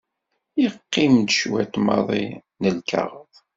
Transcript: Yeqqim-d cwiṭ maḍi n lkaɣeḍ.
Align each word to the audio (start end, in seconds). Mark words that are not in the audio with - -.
Yeqqim-d 0.61 1.29
cwiṭ 1.39 1.73
maḍi 1.85 2.25
n 2.61 2.63
lkaɣeḍ. 2.77 3.31